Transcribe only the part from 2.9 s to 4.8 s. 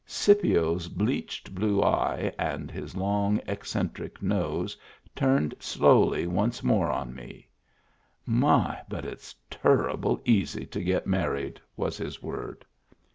long, eccen tric nose